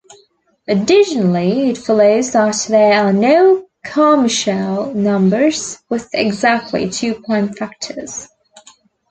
[0.67, 8.27] Additionally, it follows that there are no Carmichael numbers with exactly two prime factors.